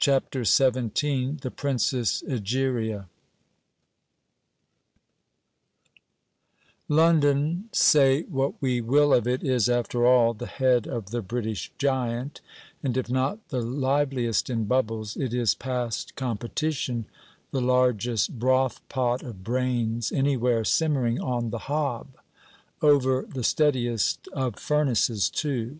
[0.00, 1.36] CHAPTER XVII.
[1.40, 3.06] 'THE PRINCESS EGERIA'
[6.88, 11.70] London, say what we will of it, is after all the head of the British
[11.78, 12.40] giant,
[12.82, 17.06] and if not the liveliest in bubbles, it is past competition
[17.52, 22.08] the largest broth pot of brains anywhere simmering on the hob:
[22.82, 25.78] over the steadiest of furnaces too.